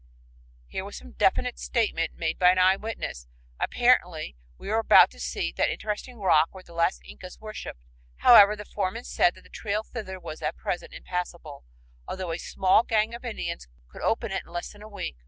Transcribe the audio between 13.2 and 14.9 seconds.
Indians could open it in less than a